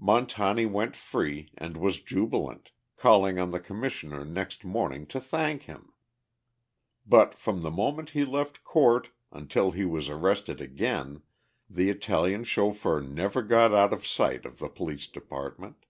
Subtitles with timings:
[0.00, 5.92] Montani went free, and was jubilant, calling on the Commissioner next morning to thank him.
[7.06, 11.20] But from the moment he left court until he was arrested again
[11.68, 15.84] the Italian chauffeur never got out of sight of the Police Department.